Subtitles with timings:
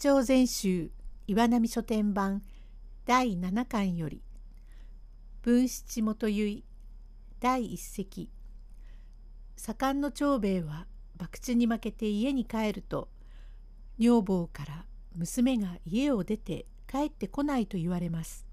[0.00, 0.92] 長全集
[1.26, 2.44] 岩波書店版
[3.04, 4.22] 第7巻より
[5.42, 6.62] 文七元結
[7.40, 8.30] 第一席
[9.56, 10.86] 盛んの長兵衛は
[11.18, 13.08] 博打に負けて家に帰ると
[13.98, 14.84] 女房から
[15.16, 18.46] 娘が家を出て帰ってこないと言われます。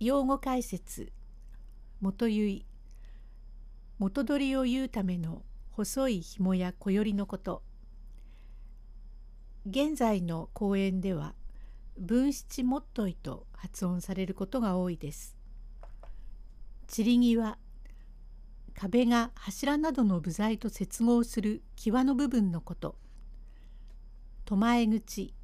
[0.00, 1.12] 用語解説
[2.00, 2.64] 元結
[3.98, 7.62] 元取りを言うための細い紐や小よりのこと
[9.70, 11.34] 現在の公演では
[11.98, 15.36] 分七もっといと発音されることが多いです。
[16.86, 17.58] 散り際
[18.74, 22.96] 壁が柱などの部材と接合する際の部分のこと。
[24.46, 25.34] 苫前口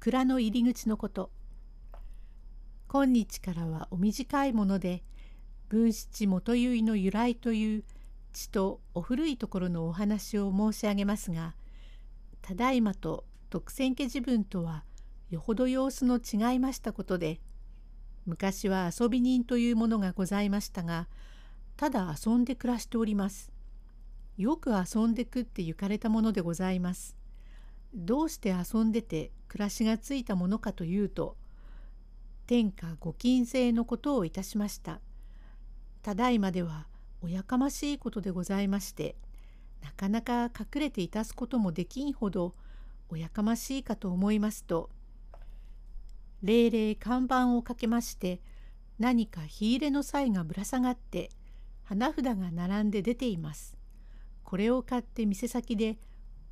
[0.00, 1.30] 蔵の入り口のこと。
[2.88, 5.04] 今日からはお短いもので
[5.68, 7.84] 分七元結の由来という
[8.32, 11.54] 血とお古いところのお話を申し上げますが
[12.40, 14.84] ただいまと徳千家自分とは
[15.30, 17.40] よほど様子の違いましたことで
[18.26, 21.08] 昔は遊び人というものがございましたが
[21.76, 23.52] ただ遊んで暮らしております。
[24.36, 27.16] よく遊んでくって行かれたものでございます。
[27.94, 31.36] どうして遊んでて暮らしがついたものかというと
[32.46, 35.00] 天下御金制のことをいたしました。
[36.02, 36.88] ただいまでは
[37.20, 39.16] おやかましいことでございまして
[39.82, 42.54] なかなか隠れていたすこともできんほど
[43.08, 44.90] おやかましいかと思いますと
[46.42, 48.40] 霊々看板をかけまして
[48.98, 51.30] 何か火入れの際がぶら下がって
[51.84, 53.78] 花札が並んで出ています。
[54.44, 55.98] これを買って店先で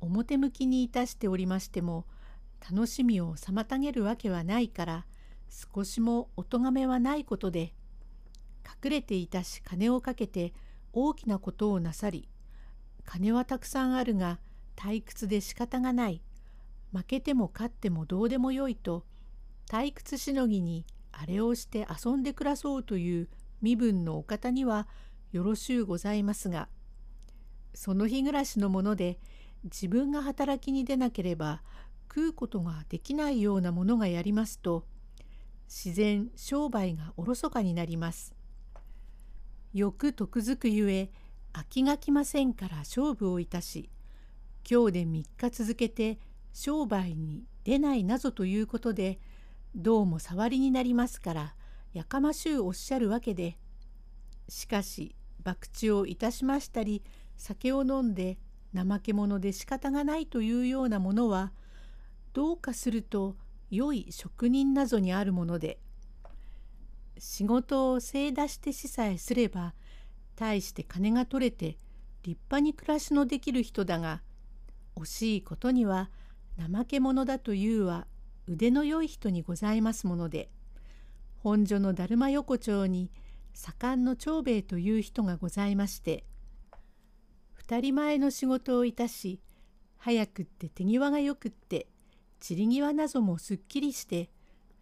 [0.01, 2.05] 表向きにいたしておりましても
[2.71, 5.05] 楽しみを妨げるわけはないから
[5.49, 7.73] 少しもお咎めはないことで
[8.83, 10.53] 隠れていたし金をかけて
[10.93, 12.29] 大きなことをなさり
[13.03, 14.39] 金はたくさんあるが
[14.75, 16.21] 退屈で仕方がない
[16.91, 19.05] 負けても勝ってもどうでもよいと
[19.69, 23.29] 退屈しのぎにあれをして遊んで暮らそうという
[23.61, 24.87] 身分のお方には
[25.31, 26.69] よろしゅうございますが
[27.73, 29.19] その日暮らしのもので
[29.63, 31.61] 自分が働きに出なければ
[32.07, 34.85] 食うことができないようなものがやりますと
[35.67, 38.33] 自然商売がおろそかになります。
[39.73, 41.11] よく得づくゆえ
[41.53, 43.89] 飽きがきませんから勝負をいたし
[44.69, 46.19] 今日で3日続けて
[46.59, 49.19] 商売に出ないなぞということで
[49.75, 51.55] どうも触りになりますから
[51.93, 53.59] やかましゅうおっしゃるわけで
[54.49, 55.15] しかし
[55.45, 57.03] 博打をいたしましたり
[57.35, 58.39] 酒を飲んで
[58.73, 61.51] 怠け者で仕方がないというようなものは
[62.33, 63.35] どうかすると
[63.69, 65.77] 良い職人なぞにあるもので
[67.19, 69.75] 仕事を精出してしさえすれば
[70.35, 71.77] 大して金が取れて
[72.23, 74.23] 立派に暮らしのできる人だが
[74.95, 76.09] 惜しいことには
[76.57, 78.07] 怠け者だというは
[78.47, 80.49] 腕の良い人にございますもので
[81.37, 83.11] 本所の達磨横丁に
[83.53, 86.23] 盛んの長兵衛という人がございまして
[87.53, 89.41] 二人前の仕事をいたし
[89.97, 91.87] 早くって手際がよくって
[92.39, 94.29] 散り際なぞもすっきりして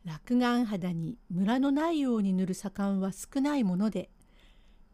[0.03, 4.09] 落眼肌にムラのないように塗る盛んは少ないもので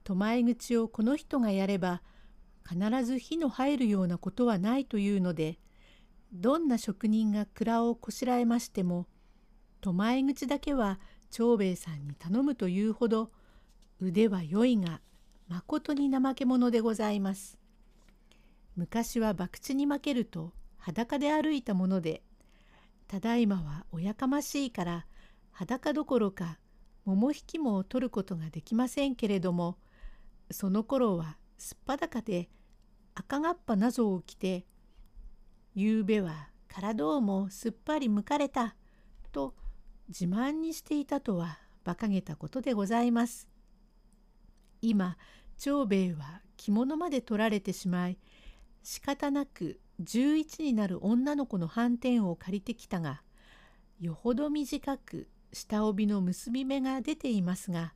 [0.04, 2.02] 苫前口をこの人がやれば
[2.68, 5.60] 必ず火の入るようなことはないというので
[6.34, 9.08] どんな職人が蔵をこしらえましても
[9.82, 11.00] 苫前口だけは
[11.30, 13.32] 長兵衛さんに頼むというほど
[14.00, 15.02] 腕は良いが
[15.48, 17.58] まことに怠け者でございます。
[18.76, 22.24] 昔は博打に負けると裸で歩いたもので
[23.08, 25.06] ただいまはおやかましいから
[25.52, 26.58] 裸どころか
[27.04, 29.78] 桃引きも取ることができませんけれども
[30.50, 32.50] その頃はすっぱだかで
[33.14, 34.66] 赤がっぱなぞを着て
[35.74, 38.76] 「ゆうべは体をもすっぱりむかれた」
[39.32, 39.56] と
[40.10, 43.48] 自慢にしていたとは馬鹿げたことでございます。
[44.82, 45.18] 今
[45.58, 48.18] 長兵衛は着物まで取られてしまい
[48.84, 53.22] 仕方なく11になる女の子の斑点を借りてきたが
[54.00, 57.94] よほど短く下帯の結び目が出ていますが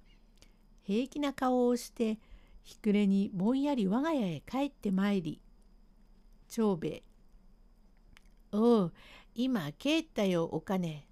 [0.83, 2.19] 平気な顔をして
[2.62, 5.42] ひくれにぼんやり我が家へ帰ってまいり
[6.48, 7.04] 長兵衛
[8.56, 8.94] おう
[9.34, 11.07] 今帰ったよお金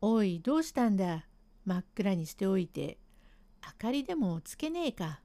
[0.00, 1.26] おいどうしたんだ
[1.64, 2.98] 真っ暗にしておいて
[3.64, 5.20] 明かりでもつけねえか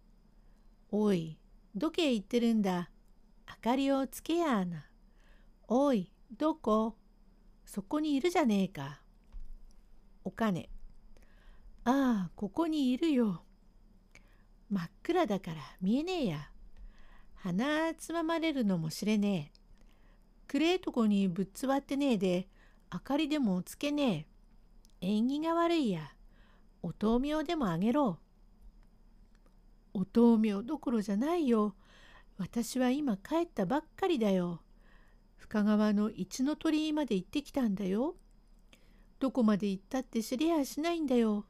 [0.92, 1.38] おい
[1.76, 2.90] どけ行ってるんだ
[3.48, 4.90] 明かりをつけやな
[5.72, 6.96] おい、どこ
[7.64, 9.04] そこにいるじゃねえか。
[10.24, 10.72] お金。
[11.84, 13.44] ああ、ここにいるよ。
[14.72, 16.50] 真っ暗だから見えねえや。
[17.36, 19.59] 鼻つままれるのも知れねえ。
[20.52, 22.48] 暗えとこにぶっつわってねえで
[22.92, 24.28] 明かりでもつけね
[25.02, 25.08] え。
[25.08, 26.12] 縁起が悪いや。
[26.82, 28.18] お豆苗でもあげろ。
[29.94, 31.76] お豆苗どころじゃないよ。
[32.40, 34.62] 私は今帰ったばっかりだよ。
[35.38, 38.16] 深川の一の鳥居まで行ってきたんだよ。
[39.20, 41.46] どこまで行ったって知りやしないんだよ。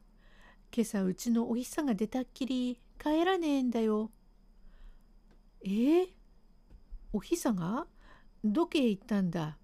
[0.75, 4.11] 今朝うちのお日さが出たっきり帰らねえんだよ。
[5.63, 6.07] えー、
[7.13, 7.87] おひさが？
[8.43, 9.57] どけへ行ったんだ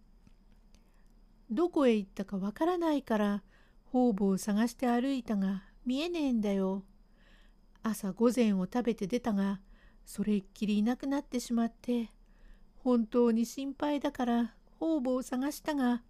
[1.50, 3.44] どこへ行ったかわからないから
[3.92, 6.84] 方々を探して歩いたが見えねえんだよ。
[7.84, 9.62] 朝午前を食べて出たが
[10.06, 12.10] それっきりいなくなってしまって
[12.78, 16.02] 本当に心配だから方々を探したが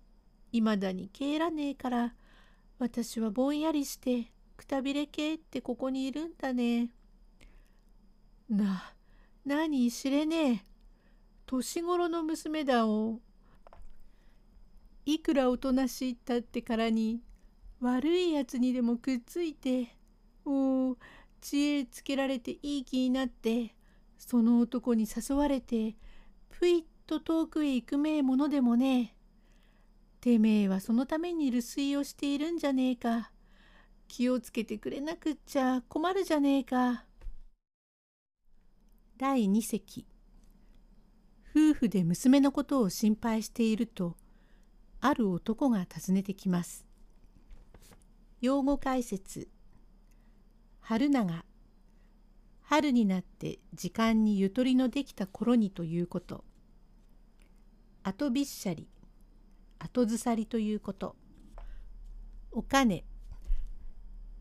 [0.54, 2.16] いまだに帰らねえから
[2.80, 6.90] 私はぼんやりしてくたびれ系ってここにいるんだね。
[8.50, 8.94] な、
[9.46, 10.75] 何知れねえ。
[11.46, 13.20] 年頃の娘だお。
[15.06, 17.22] いくらおとなしいったってからに
[17.80, 19.96] 悪いやつにでもくっついて
[20.44, 20.98] おお
[21.42, 23.76] 知恵つけられていい気になって
[24.18, 25.96] その男に誘われて
[26.50, 29.16] ぷいっと遠くへ行くめえものでもね
[30.22, 33.30] てめえはそのために留守居をしているんじゃねえか
[34.08, 37.06] 気をつけてくれなくっちゃ困るじゃねえか。
[39.18, 40.06] 第2席
[41.58, 44.18] 夫婦で娘のことを心配していると
[45.00, 46.86] ある男が訪ねてきます。
[48.42, 49.48] 用語解説。
[50.82, 51.46] 春長。
[52.62, 56.44] 春になって時間にゆとりのできた頃にということ。
[58.04, 58.90] 後びっしゃり。
[59.80, 61.16] 後ずさりということ。
[62.52, 63.06] お金。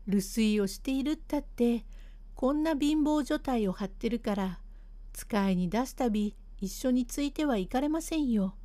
[0.05, 1.85] 留守をしているったって
[2.33, 4.59] こんな貧乏所帯を張ってるから
[5.13, 8.55] 使いに出すたび一緒についてはいかれませんよ。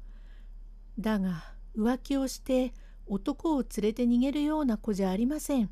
[0.99, 1.45] だが
[1.77, 2.73] 浮気をして
[3.07, 5.71] 男を連れて逃げるような子じゃありません。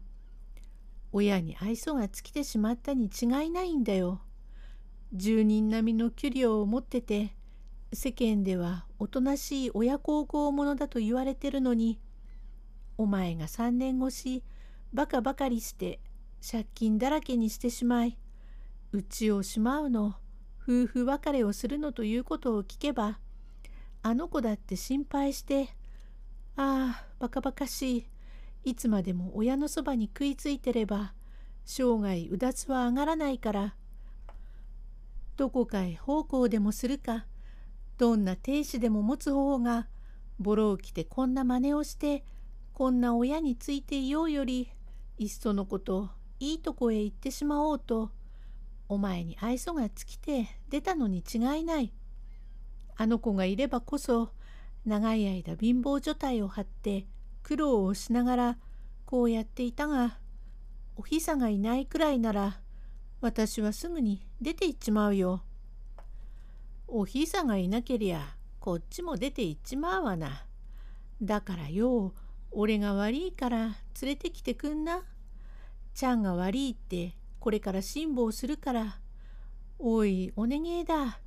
[1.12, 4.20] 親に愛想が尽きてしまったに違いないんだよ。
[5.12, 7.34] 住人並みの給料を持ってて
[7.92, 11.98] 世間ではおとなしい親孝行者だと言われてるのに
[12.98, 14.44] お前が3年越し
[14.92, 16.00] バカばかりして
[16.46, 18.18] 借金だらけにしてしまい
[18.92, 20.16] 家をしまうの
[20.68, 23.18] 夫婦別れをするのということを聞けば
[24.02, 25.70] あの子だって心配して
[26.56, 28.06] ああバカバカしい。
[28.64, 31.14] いつまでも親のそばに食いついてれば
[31.64, 33.74] 生涯うだつは上がらないから
[35.36, 37.24] どこかへ奉公でもするか
[37.96, 39.88] どんな亭主でも持つ方が
[40.38, 42.24] ボロを着てこんな真似をして
[42.74, 44.70] こんな親についていようより
[45.16, 48.10] いっそのこといいとこへ行ってしまおうと
[48.88, 51.92] お前に愛想が尽きて出たのに違いない。
[52.96, 54.30] あの子がいればこそ
[54.84, 57.06] 長い間貧乏所帯を張って
[57.42, 58.58] 苦労をしながら
[59.04, 60.18] こうやっていたが
[60.96, 62.60] おひさがいないくらいなら
[63.20, 65.42] 私はすぐに出て行っちまうよ。
[66.88, 70.46] おひさがいなけりゃこっちも出て行っちまうわな。
[71.20, 72.12] だからよう
[72.50, 75.02] 俺が悪いから連れてきてくんな。
[75.94, 77.14] ちゃんが悪いって
[77.48, 78.98] これから辛抱するから。
[79.78, 81.18] おいお願えだ。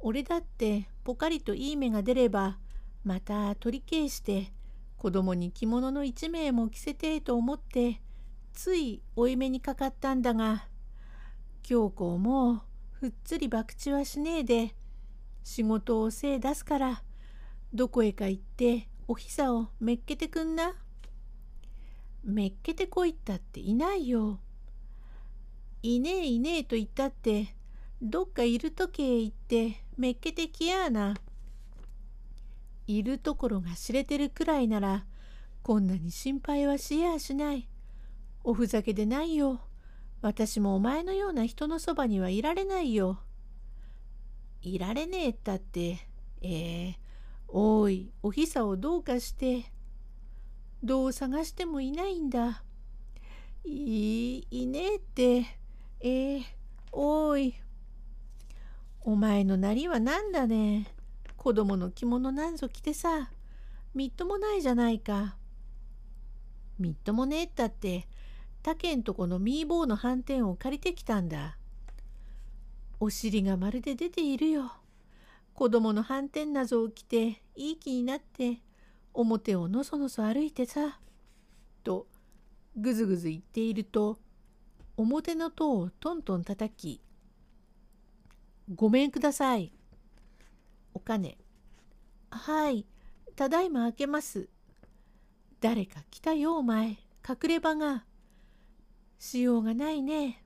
[0.00, 2.58] 俺だってぽかりといい目が出れば
[3.04, 4.52] また取り返して
[4.98, 8.02] 子供に着物の一名も着せてと思って
[8.52, 10.66] つい負い目にかかったんだが
[11.62, 12.60] 京子も
[12.92, 14.74] ふっつり博打はしねえで
[15.42, 17.02] 仕事をせい出すから
[17.72, 20.74] どこへか行っておひさをめっけてくんな。
[22.24, 24.40] めっけてこいったっていないよ。
[25.88, 27.54] いねえいねえと言ったって
[28.02, 31.14] どっかいるとけへ行ってめっけてきやな。
[32.88, 35.04] いるところが知れてるくらいなら
[35.62, 37.68] こんなに心配はしやしない。
[38.42, 39.60] おふざけでないよ。
[40.22, 43.20] 私もお前のような人のそばにはいられないよ。
[44.62, 46.00] いられねえったって、
[46.42, 46.96] ええー、
[47.46, 49.66] おい、おひさをどうかして、
[50.82, 52.64] どう探してもいないんだ。
[53.64, 55.55] いい、いねえって、
[56.00, 56.42] えー、
[56.92, 57.54] おい。
[59.00, 60.92] お前のなりは何だね。
[61.36, 63.30] 子供の着物なんぞ着てさ
[63.94, 65.36] みっともないじゃないか。
[66.78, 68.06] みっともねえったって
[68.62, 71.56] 他県とこのミーボーの斑点を借りてきたんだ。
[73.00, 74.72] お尻がまるで出ているよ。
[75.54, 78.60] 子供の斑点なぞを着ていい気になって
[79.14, 81.00] 表をのそのそ歩いてさ。
[81.82, 82.06] と
[82.76, 84.18] ぐずぐず言っていると
[84.96, 87.00] 表の戸をトントン叩き
[88.74, 89.72] 「ごめんください
[90.96, 91.36] お金。
[92.30, 92.86] はい。
[93.36, 94.48] ただいま開けます。
[95.60, 96.96] 誰か来たよお前。
[97.28, 98.06] 隠れ場が。
[99.18, 100.42] しようがないね。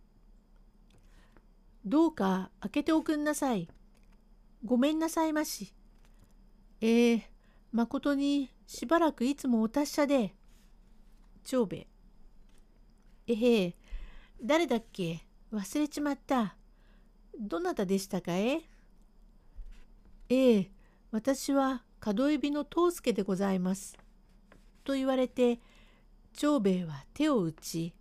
[1.85, 3.69] どうか開けておくんなさい。
[4.65, 5.73] ごめんなさいまし。
[6.81, 7.23] えー、
[7.71, 10.35] まことにしばらくいつもお達者で。
[11.45, 11.87] 長兵衛。
[13.29, 13.77] えへえ
[14.43, 15.27] 誰だっけ？
[15.53, 16.57] 忘れちまった
[17.39, 18.63] どなたでしたかえ？
[20.31, 20.71] ええ
[21.11, 23.99] 私は門指の藤助でございます。
[24.83, 25.61] と言われて
[26.33, 27.95] 長兵衛は手を打ち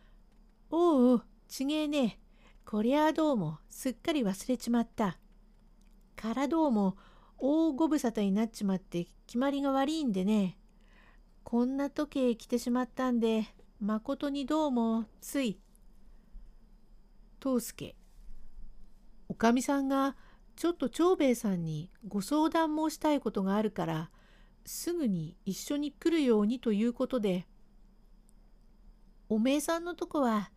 [0.70, 2.20] 「おうおうちげえね
[2.66, 5.18] こりゃあどうもすっかり忘れちまった。
[6.14, 6.98] からどうも
[7.38, 10.58] 大ご無沙汰になっちまって決まりが悪いんでね
[11.42, 13.46] こんな時計来てしまったんで
[13.80, 15.58] まことにどうもつい。
[17.42, 17.94] 藤助
[19.28, 20.16] おかみさんが
[20.56, 24.10] ちょっと長兵衛さんにご相談申したいことがあるから
[24.66, 27.46] すぐに一緒に来るようにということで
[29.28, 30.50] おめえさんのとこは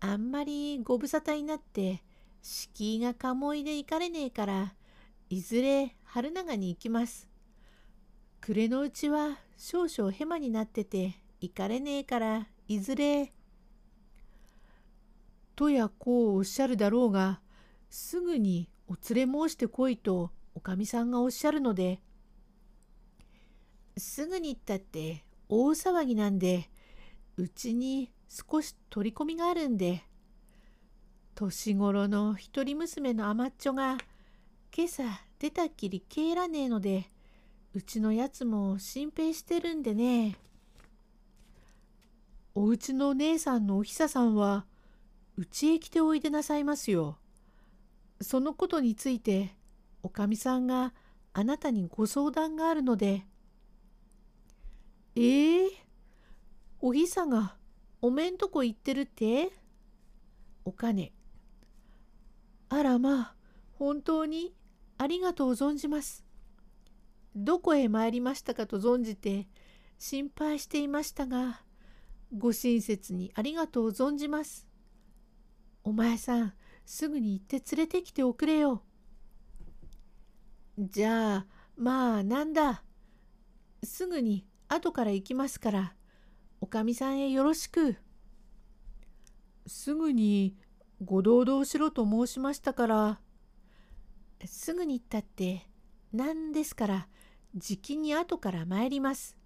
[0.00, 2.02] あんまりご無沙汰になって
[2.42, 4.72] 敷居が鴨居で行かれねえから
[5.28, 7.28] いずれ春長に行きます。
[8.40, 13.32] 暮れのうちは少々ヘマになってて行かれねえからいずれ。
[15.60, 17.42] とやこうおっしゃるだろうが
[17.90, 22.00] すぐにお連れ申してこいとおかみさんがおっしゃるので、
[23.98, 26.70] すぐに行ったって大騒ぎなんで、
[27.36, 30.02] うちに少し取り込みがあるんで、
[31.34, 33.98] 年頃の一人娘の甘っちょが
[34.74, 35.02] 今朝
[35.38, 37.10] 出たっきり帰らねえので、
[37.74, 40.38] うちのやつも心配してるんでね。
[42.54, 44.64] おうちの姉さんのおひささんは、
[45.40, 47.16] うちへ来ておいでなさいますよ。
[48.20, 49.56] そのことについて
[50.02, 50.92] おかみさんが
[51.32, 53.26] あなたにご相談があるので
[55.16, 55.70] 「えー、
[56.80, 57.56] おひさが
[58.02, 59.50] おめんとこ行ってるって?」
[60.66, 61.14] お金
[62.68, 63.34] あらまあ
[63.72, 64.54] 本当に
[64.98, 66.22] ありがとう存じます。
[67.34, 69.48] どこへ参りましたかと存じて
[69.98, 71.62] 心配していましたが
[72.36, 74.69] ご親切にありがとう存じます。
[75.82, 76.52] お前さん
[76.84, 78.82] すぐに行って連れてきておくれよ。
[80.78, 81.46] じゃあ
[81.76, 82.82] まあなんだ。
[83.82, 85.94] すぐに後から行きますから
[86.60, 87.96] おかみさんへよろしく。
[89.66, 90.56] すぐに
[91.02, 93.20] ご同道しろと申しましたから
[94.44, 95.66] すぐに行ったって
[96.12, 97.08] 何ですから
[97.54, 99.36] じきに後から参ります。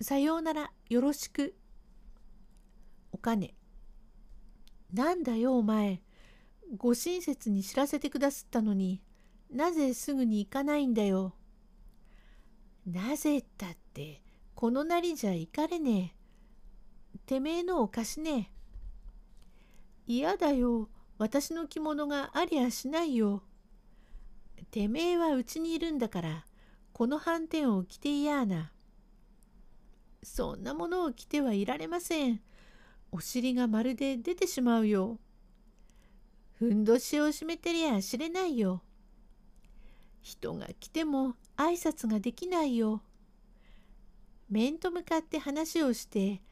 [0.00, 1.54] さようならよろしく。
[3.12, 3.54] お金。
[4.94, 6.00] なんだよお前。
[6.76, 9.02] ご親切に知らせてくだすったのに
[9.50, 11.34] なぜすぐに行かないんだよ。
[12.86, 14.22] なぜったって
[14.54, 16.14] このなりじゃ行かれね
[17.16, 17.18] え。
[17.26, 18.52] てめえのおかしね
[20.06, 20.12] え。
[20.12, 23.42] 嫌だよ私の着物がありゃしないよ。
[24.70, 26.44] てめえはうちにいるんだから
[26.92, 28.70] この斑点を着ていやな。
[30.22, 32.40] そんなものを着てはいられません。
[33.14, 35.20] お尻がまるで出てしまうよ。
[36.54, 38.82] ふんどしを締めてりゃ知れないよ。
[40.20, 43.02] 人が来ても挨拶ができないよ。
[44.50, 46.42] 面と向かって話をして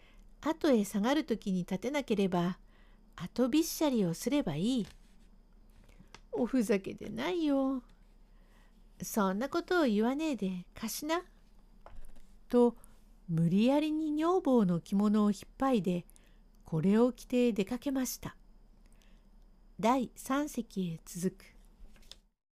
[0.40, 2.60] 後へ下がる時に立てなければ
[3.16, 4.86] 後びっしゃりをすればいい。
[6.30, 7.82] おふざけでないよ。
[9.02, 11.22] そんなことを言わねえで貸しな。
[12.48, 12.76] と
[13.28, 16.04] 無理やりに女房の着物を引っ張いで
[16.72, 18.34] これを着て出かけました。
[19.78, 21.44] 第三席へ続く